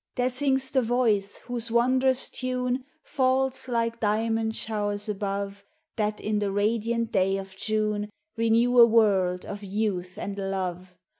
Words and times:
There 0.15 0.31
sings 0.31 0.71
the 0.71 0.81
Voice 0.81 1.35
whose 1.45 1.69
wondrous 1.69 2.27
tune 2.27 2.85
Falls, 3.03 3.67
like 3.67 3.99
diamond 3.99 4.55
showers 4.55 5.07
above 5.07 5.63
That 5.95 6.19
in 6.19 6.39
the 6.39 6.49
radiant 6.51 7.11
day 7.11 7.37
of 7.37 7.55
June 7.55 8.09
Renew 8.35 8.79
a 8.79 8.85
world 8.87 9.45
of 9.45 9.63
Youth 9.63 10.17
and 10.17 10.39
Love. 10.39 10.95